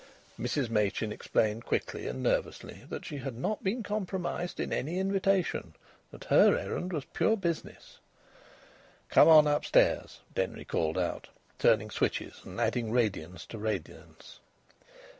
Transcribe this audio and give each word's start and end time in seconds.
Mrs 0.39 0.67
Machin 0.71 1.11
explained 1.11 1.63
quickly 1.67 2.07
and 2.07 2.23
nervously 2.23 2.85
that 2.89 3.05
she 3.05 3.17
had 3.17 3.37
not 3.37 3.63
been 3.63 3.83
comprised 3.83 4.59
in 4.59 4.73
any 4.73 4.97
invitation; 4.97 5.75
that 6.09 6.23
her 6.23 6.57
errand 6.57 6.91
was 6.91 7.05
pure 7.05 7.37
business. 7.37 7.99
"Come 9.09 9.27
on 9.27 9.45
upstairs," 9.45 10.21
Denry 10.33 10.65
called 10.65 10.97
out, 10.97 11.27
turning 11.59 11.91
switches 11.91 12.41
and 12.43 12.59
adding 12.59 12.91
radiance 12.91 13.45
to 13.45 13.59
radiance. 13.59 14.39